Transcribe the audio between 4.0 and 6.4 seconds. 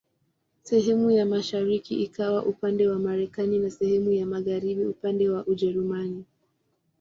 ya magharibi upande wa Ujerumani.